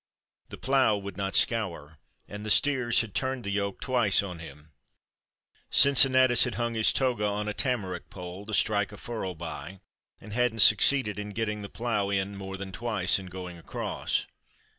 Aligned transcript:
The 0.49 0.57
plough 0.57 0.97
would 0.97 1.15
not 1.15 1.35
scour, 1.35 1.99
and 2.27 2.43
the 2.43 2.49
steers 2.49 3.01
had 3.01 3.13
turned 3.13 3.43
the 3.43 3.51
yoke 3.51 3.79
twice 3.79 4.23
on 4.23 4.39
him. 4.39 4.71
Cincinnatus 5.69 6.43
had 6.45 6.55
hung 6.55 6.73
his 6.73 6.91
toga 6.91 7.23
on 7.23 7.47
a 7.47 7.53
tamarac 7.53 8.09
pole 8.09 8.47
to 8.47 8.53
strike 8.55 8.91
a 8.91 8.97
furrow 8.97 9.35
by, 9.35 9.79
and 10.19 10.33
hadn't 10.33 10.63
succeeded 10.63 11.19
in 11.19 11.29
getting 11.37 11.61
the 11.61 11.69
plough 11.69 12.09
in 12.09 12.35
more 12.35 12.57
than 12.57 12.71
twice 12.71 13.19
in 13.19 13.27
going 13.27 13.59
across. 13.59 14.25